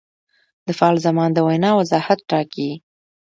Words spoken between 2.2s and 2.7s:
ټاکي.